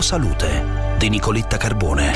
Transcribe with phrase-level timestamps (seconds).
[0.00, 0.64] Salute
[0.96, 2.12] di Nicoletta Carbone.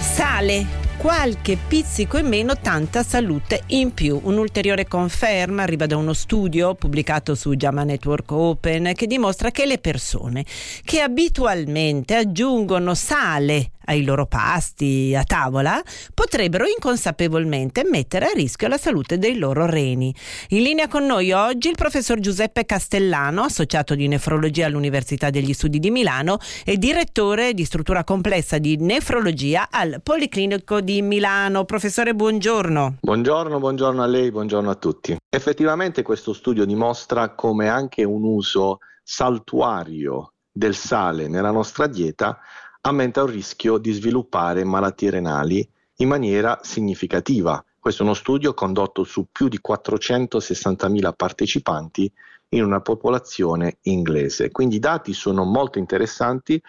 [0.00, 0.66] Sale
[0.96, 4.18] qualche pizzico in meno, tanta salute in più.
[4.20, 9.78] Un'ulteriore conferma arriva da uno studio pubblicato su JAMA Network Open che dimostra che le
[9.78, 10.44] persone
[10.84, 15.82] che abitualmente aggiungono sale ai loro pasti a tavola
[16.14, 20.14] potrebbero inconsapevolmente mettere a rischio la salute dei loro reni.
[20.50, 25.80] In linea con noi oggi il professor Giuseppe Castellano, associato di nefrologia all'Università degli Studi
[25.80, 31.64] di Milano e direttore di struttura complessa di nefrologia al Policlinico di Milano.
[31.64, 32.98] Professore, buongiorno.
[33.00, 35.16] Buongiorno, buongiorno a lei, buongiorno a tutti.
[35.28, 42.38] Effettivamente questo studio dimostra come anche un uso saltuario del sale nella nostra dieta
[42.82, 47.62] aumenta il rischio di sviluppare malattie renali in maniera significativa.
[47.78, 52.10] Questo è uno studio condotto su più di 460.000 partecipanti
[52.50, 54.50] in una popolazione inglese.
[54.50, 56.60] Quindi i dati sono molto interessanti,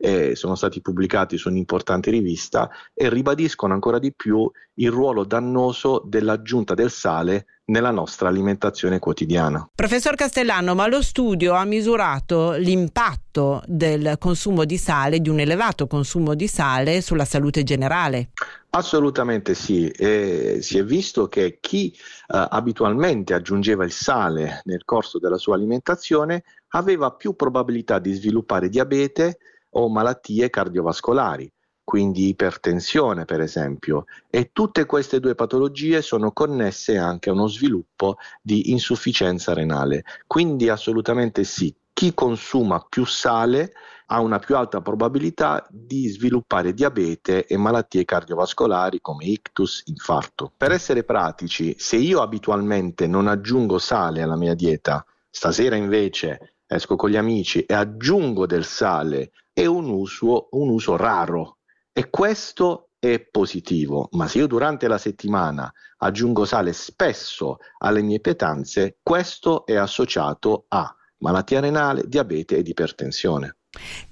[0.00, 6.02] eh, sono stati pubblicati su un'importante rivista e ribadiscono ancora di più il ruolo dannoso
[6.06, 9.68] dell'aggiunta del sale nella nostra alimentazione quotidiana.
[9.74, 15.86] Professor Castellano, ma lo studio ha misurato l'impatto del consumo di sale, di un elevato
[15.86, 18.30] consumo di sale sulla salute generale?
[18.70, 25.18] Assolutamente sì, e si è visto che chi eh, abitualmente aggiungeva il sale nel corso
[25.18, 29.38] della sua alimentazione aveva più probabilità di sviluppare diabete
[29.70, 31.50] o malattie cardiovascolari
[31.90, 38.18] quindi ipertensione per esempio, e tutte queste due patologie sono connesse anche a uno sviluppo
[38.40, 40.04] di insufficienza renale.
[40.24, 43.72] Quindi assolutamente sì, chi consuma più sale
[44.06, 50.52] ha una più alta probabilità di sviluppare diabete e malattie cardiovascolari come ictus, infarto.
[50.56, 56.94] Per essere pratici, se io abitualmente non aggiungo sale alla mia dieta, stasera invece esco
[56.94, 61.58] con gli amici e aggiungo del sale, è un uso, un uso raro
[61.92, 68.20] e questo è positivo, ma se io durante la settimana aggiungo sale spesso alle mie
[68.20, 73.56] pietanze, questo è associato a malattia renale, diabete ed ipertensione.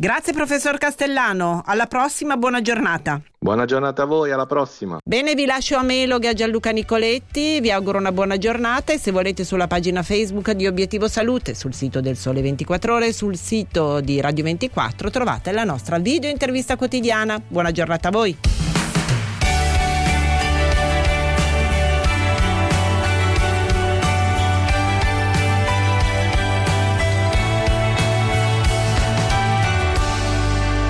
[0.01, 3.21] Grazie professor Castellano, alla prossima, buona giornata.
[3.37, 4.99] Buona giornata a voi, alla prossima.
[5.05, 8.99] Bene, vi lascio a Melog e a Gianluca Nicoletti, vi auguro una buona giornata e
[8.99, 13.37] se volete sulla pagina Facebook di Obiettivo Salute, sul sito del Sole 24 Ore, sul
[13.37, 17.43] sito di Radio 24 trovate la nostra video intervista quotidiana.
[17.45, 18.68] Buona giornata a voi.